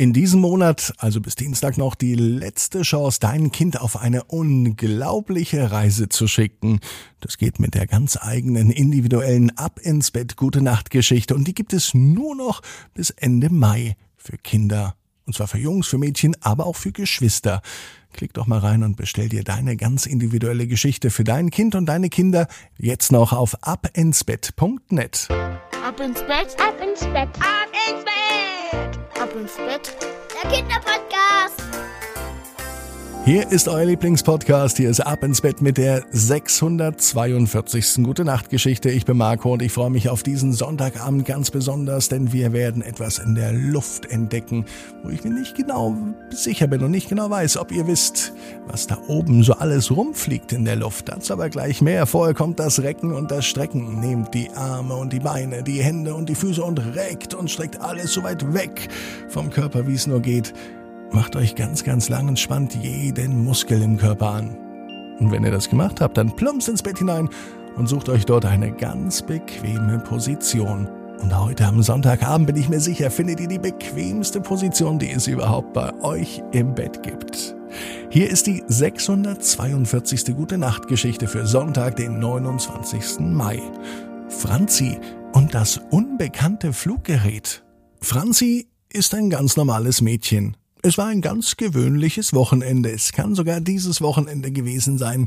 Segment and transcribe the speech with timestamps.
[0.00, 5.72] In diesem Monat, also bis Dienstag noch, die letzte Chance, dein Kind auf eine unglaubliche
[5.72, 6.80] Reise zu schicken.
[7.20, 11.52] Das geht mit der ganz eigenen individuellen Ab ins Bett Gute Nacht Geschichte und die
[11.52, 12.62] gibt es nur noch
[12.94, 14.94] bis Ende Mai für Kinder.
[15.26, 17.60] Und zwar für Jungs, für Mädchen, aber auch für Geschwister.
[18.14, 21.84] Klick doch mal rein und bestell dir deine ganz individuelle Geschichte für dein Kind und
[21.84, 22.48] deine Kinder
[22.78, 25.28] jetzt noch auf abinsbett.net.
[25.30, 28.16] Ab ins Bett, ab ins Bett, ab ins Bett,
[28.78, 28.99] ab ins Bett.
[30.32, 31.59] Der Kinderpodcast.
[33.26, 34.78] Hier ist euer Lieblingspodcast.
[34.78, 38.02] Hier ist Ab ins Bett mit der 642.
[38.02, 38.88] Gute Nacht Geschichte.
[38.88, 42.80] Ich bin Marco und ich freue mich auf diesen Sonntagabend ganz besonders, denn wir werden
[42.80, 44.64] etwas in der Luft entdecken,
[45.02, 45.94] wo ich mir nicht genau
[46.30, 48.32] sicher bin und nicht genau weiß, ob ihr wisst,
[48.66, 51.10] was da oben so alles rumfliegt in der Luft.
[51.10, 52.06] Dazu aber gleich mehr.
[52.06, 54.00] Vorher kommt das Recken und das Strecken.
[54.00, 57.82] Nehmt die Arme und die Beine, die Hände und die Füße und reckt und streckt
[57.82, 58.88] alles so weit weg
[59.28, 60.54] vom Körper, wie es nur geht.
[61.12, 64.56] Macht euch ganz, ganz lang und spannt jeden Muskel im Körper an.
[65.18, 67.28] Und wenn ihr das gemacht habt, dann plumpst ins Bett hinein
[67.76, 70.88] und sucht euch dort eine ganz bequeme Position.
[71.20, 75.26] Und heute am Sonntagabend bin ich mir sicher, findet ihr die bequemste Position, die es
[75.26, 77.54] überhaupt bei euch im Bett gibt.
[78.08, 80.34] Hier ist die 642.
[80.34, 83.20] Gute Nacht Geschichte für Sonntag, den 29.
[83.20, 83.60] Mai.
[84.28, 84.98] Franzi
[85.32, 87.62] und das unbekannte Fluggerät.
[88.00, 90.56] Franzi ist ein ganz normales Mädchen.
[90.82, 92.90] Es war ein ganz gewöhnliches Wochenende.
[92.90, 95.26] Es kann sogar dieses Wochenende gewesen sein,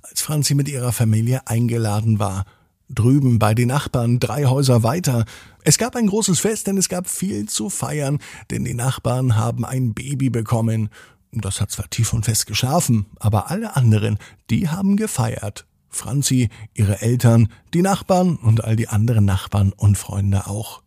[0.00, 2.46] als Franzi mit ihrer Familie eingeladen war.
[2.88, 5.26] Drüben bei den Nachbarn, drei Häuser weiter.
[5.62, 8.18] Es gab ein großes Fest, denn es gab viel zu feiern,
[8.50, 10.88] denn die Nachbarn haben ein Baby bekommen.
[11.32, 15.66] Das hat zwar tief und fest geschlafen, aber alle anderen, die haben gefeiert.
[15.90, 20.82] Franzi, ihre Eltern, die Nachbarn und all die anderen Nachbarn und Freunde auch.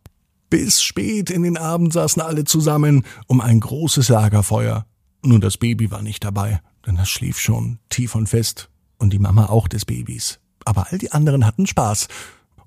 [0.50, 4.86] Bis spät in den Abend saßen alle zusammen um ein großes Lagerfeuer.
[5.24, 9.20] Nur das Baby war nicht dabei, denn das schlief schon tief und fest und die
[9.20, 10.40] Mama auch des Babys.
[10.64, 12.08] Aber all die anderen hatten Spaß.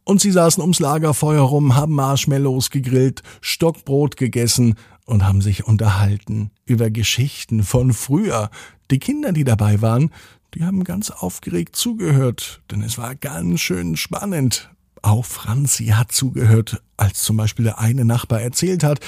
[0.04, 4.74] Und sie saßen ums Lagerfeuer rum, haben Marshmallows gegrillt, Stockbrot gegessen
[5.06, 8.50] und haben sich unterhalten über Geschichten von früher.
[8.90, 10.10] Die Kinder, die dabei waren,
[10.54, 14.70] die haben ganz aufgeregt zugehört, denn es war ganz schön spannend.
[15.02, 19.00] Auch Franzi hat zugehört, als zum Beispiel der eine Nachbar erzählt hat,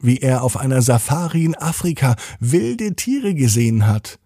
[0.00, 4.18] wie er auf einer Safari in Afrika wilde Tiere gesehen hat.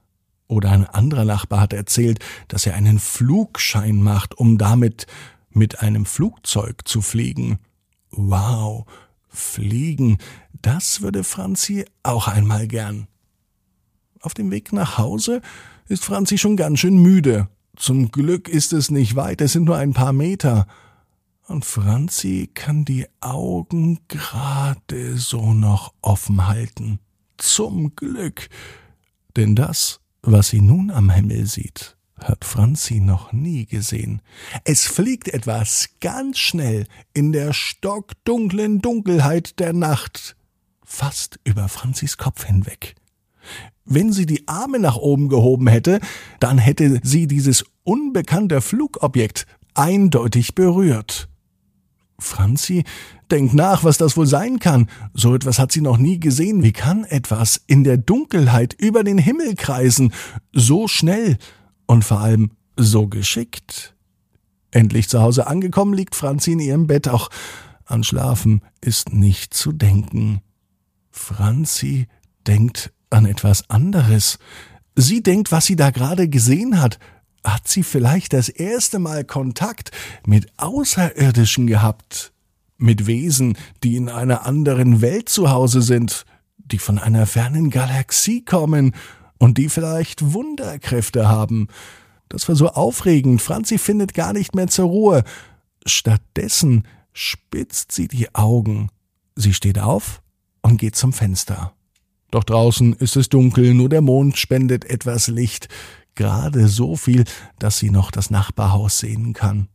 [0.47, 5.07] Oder ein anderer Nachbar hat erzählt, dass er einen Flugschein macht, um damit
[5.51, 7.59] mit einem Flugzeug zu fliegen.
[8.11, 8.85] Wow,
[9.29, 10.19] fliegen,
[10.63, 13.07] das würde Franzi auch einmal gern.
[14.21, 15.43] Auf dem Weg nach Hause
[15.89, 17.49] ist Franzi schon ganz schön müde.
[17.77, 20.67] Zum Glück ist es nicht weit, es sind nur ein paar Meter
[21.47, 26.99] und Franzi kann die Augen gerade so noch offen halten.
[27.37, 28.49] Zum Glück.
[29.37, 34.23] Denn das, was sie nun am Himmel sieht, hat Franzi noch nie gesehen.
[34.65, 40.37] Es fliegt etwas ganz schnell in der stockdunklen Dunkelheit der Nacht,
[40.85, 42.95] fast über Franzis Kopf hinweg.
[43.85, 46.01] Wenn sie die Arme nach oben gehoben hätte,
[46.41, 51.29] dann hätte sie dieses unbekannte Flugobjekt eindeutig berührt.
[52.19, 52.85] Franzi
[53.31, 54.89] denkt nach, was das wohl sein kann.
[55.13, 56.63] So etwas hat sie noch nie gesehen.
[56.63, 60.13] Wie kann etwas in der Dunkelheit über den Himmel kreisen?
[60.53, 61.39] So schnell
[61.87, 63.95] und vor allem so geschickt.
[64.71, 67.09] Endlich zu Hause angekommen, liegt Franzi in ihrem Bett.
[67.09, 67.31] Auch
[67.85, 70.41] an Schlafen ist nicht zu denken.
[71.11, 72.09] Franzi
[72.47, 74.39] denkt an etwas anderes.
[74.97, 76.99] Sie denkt, was sie da gerade gesehen hat
[77.45, 79.91] hat sie vielleicht das erste Mal Kontakt
[80.27, 82.33] mit Außerirdischen gehabt,
[82.79, 86.25] mit Wesen, die in einer anderen Welt zu Hause sind,
[86.59, 88.95] die von einer fernen Galaxie kommen
[89.39, 91.69] und die vielleicht Wunderkräfte haben.
[92.29, 93.43] Das war so aufregend.
[93.43, 95.25] Franzi findet gar nicht mehr zur Ruhe.
[95.87, 98.89] Stattdessen spitzt sie die Augen.
[99.37, 100.23] Sie steht auf
[100.63, 101.73] und geht zum Fenster.
[102.31, 105.69] Doch draußen ist es dunkel, nur der Mond spendet etwas Licht
[106.15, 107.25] gerade so viel,
[107.59, 109.69] dass sie noch das Nachbarhaus sehen kann.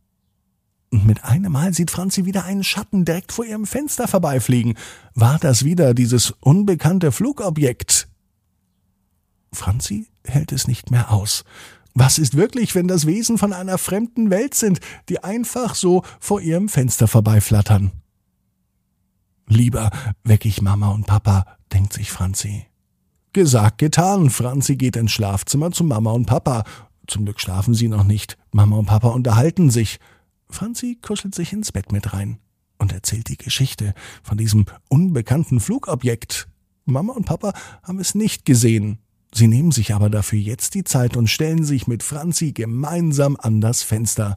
[0.90, 4.74] Und mit einem Mal sieht Franzi wieder einen Schatten direkt vor ihrem Fenster vorbeifliegen.
[5.14, 8.08] War das wieder dieses unbekannte Flugobjekt?
[9.52, 11.44] Franzi hält es nicht mehr aus.
[11.94, 16.40] Was ist wirklich, wenn das Wesen von einer fremden Welt sind, die einfach so vor
[16.40, 17.92] ihrem Fenster vorbeiflattern?
[19.48, 19.90] Lieber
[20.22, 22.69] weck ich Mama und Papa, denkt sich Franzi.
[23.32, 24.30] Gesagt, getan.
[24.30, 26.64] Franzi geht ins Schlafzimmer zu Mama und Papa.
[27.06, 28.36] Zum Glück schlafen sie noch nicht.
[28.52, 29.98] Mama und Papa unterhalten sich.
[30.48, 32.38] Franzi kuschelt sich ins Bett mit rein
[32.78, 36.48] und erzählt die Geschichte von diesem unbekannten Flugobjekt.
[36.86, 37.52] Mama und Papa
[37.84, 38.98] haben es nicht gesehen.
[39.32, 43.60] Sie nehmen sich aber dafür jetzt die Zeit und stellen sich mit Franzi gemeinsam an
[43.60, 44.36] das Fenster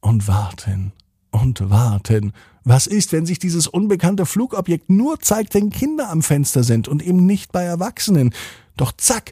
[0.00, 0.92] und warten
[1.32, 2.32] und warten.
[2.68, 7.00] Was ist, wenn sich dieses unbekannte Flugobjekt nur zeigt, wenn Kinder am Fenster sind und
[7.00, 8.34] eben nicht bei Erwachsenen?
[8.76, 9.30] Doch zack,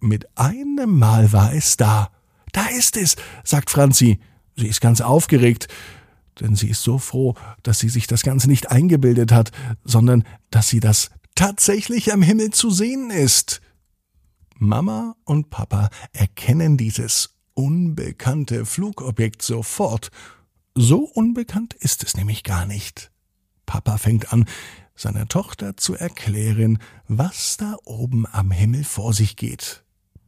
[0.00, 2.10] mit einem Mal war es da.
[2.52, 4.18] Da ist es, sagt Franzi.
[4.56, 5.66] Sie ist ganz aufgeregt,
[6.40, 9.50] denn sie ist so froh, dass sie sich das Ganze nicht eingebildet hat,
[9.84, 13.62] sondern dass sie das tatsächlich am Himmel zu sehen ist.
[14.58, 20.10] Mama und Papa erkennen dieses unbekannte Flugobjekt sofort.
[20.76, 23.12] So unbekannt ist es nämlich gar nicht.
[23.64, 24.44] Papa fängt an,
[24.96, 29.84] seiner Tochter zu erklären, was da oben am Himmel vor sich geht.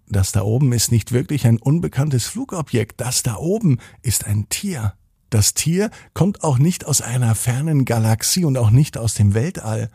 [0.09, 4.95] Das da oben ist nicht wirklich ein unbekanntes Flugobjekt, das da oben ist ein Tier.
[5.31, 9.91] Das Tier kommt auch nicht aus einer fernen Galaxie und auch nicht aus dem Weltall,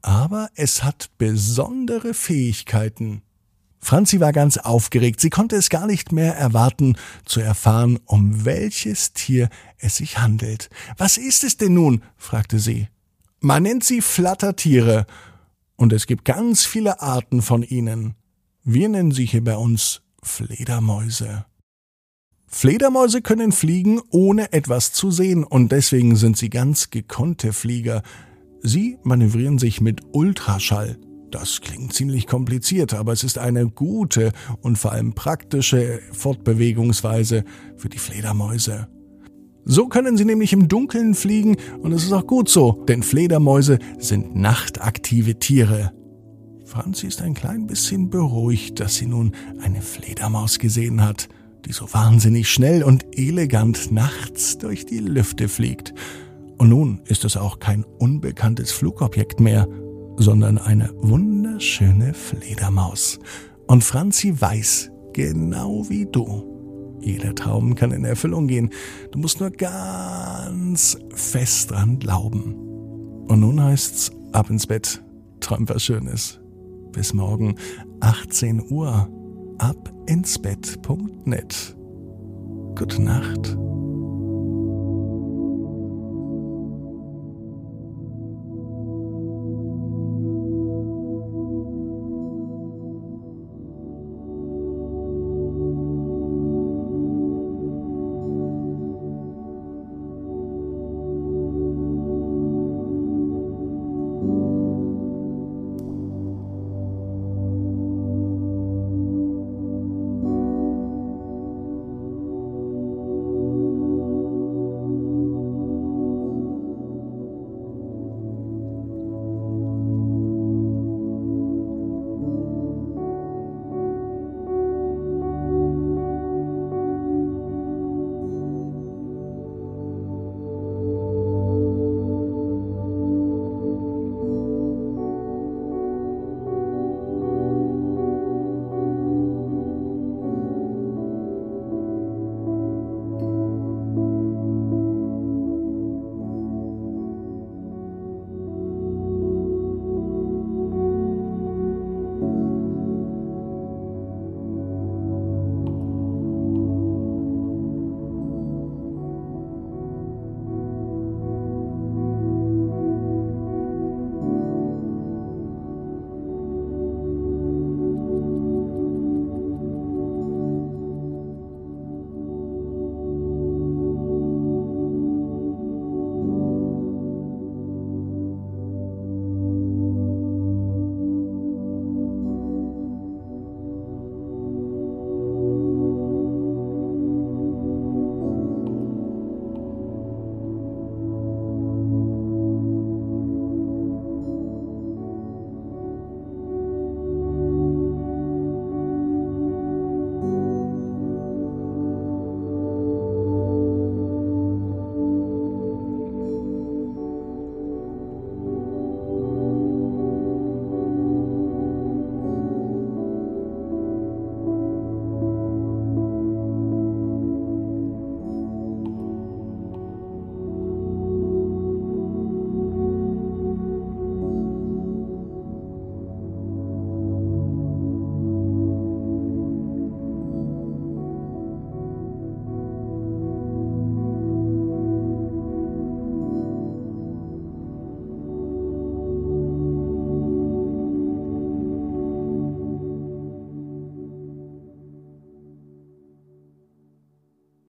[0.00, 3.20] aber es hat besondere Fähigkeiten.
[3.80, 9.14] Franzi war ganz aufgeregt, sie konnte es gar nicht mehr erwarten, zu erfahren, um welches
[9.14, 9.48] Tier
[9.78, 10.68] es sich handelt.
[10.98, 12.02] Was ist es denn nun?
[12.16, 12.88] fragte sie.
[13.40, 15.06] Man nennt sie Flattertiere,
[15.76, 18.14] und es gibt ganz viele Arten von ihnen.
[18.62, 21.46] Wir nennen sie hier bei uns Fledermäuse.
[22.46, 28.02] Fledermäuse können fliegen, ohne etwas zu sehen, und deswegen sind sie ganz gekonnte Flieger.
[28.60, 30.98] Sie manövrieren sich mit Ultraschall.
[31.30, 34.32] Das klingt ziemlich kompliziert, aber es ist eine gute
[34.62, 37.44] und vor allem praktische Fortbewegungsweise
[37.76, 38.88] für die Fledermäuse.
[39.64, 43.78] So können sie nämlich im Dunkeln fliegen und es ist auch gut so, denn Fledermäuse
[43.98, 45.92] sind nachtaktive Tiere.
[46.64, 51.28] Franzi ist ein klein bisschen beruhigt, dass sie nun eine Fledermaus gesehen hat,
[51.66, 55.94] die so wahnsinnig schnell und elegant nachts durch die Lüfte fliegt.
[56.58, 59.68] Und nun ist es auch kein unbekanntes Flugobjekt mehr,
[60.16, 63.18] sondern eine wunderschöne Fledermaus.
[63.66, 68.70] Und Franzi weiß, genau wie du, jeder Traum kann in Erfüllung gehen.
[69.10, 72.54] Du musst nur ganz fest dran glauben.
[73.28, 75.02] Und nun heißt's ab ins Bett,
[75.40, 76.40] träum was Schönes.
[76.92, 77.54] Bis morgen
[78.00, 79.08] 18 Uhr
[79.58, 81.76] ab ins Bett.net.
[82.76, 83.56] Gute Nacht.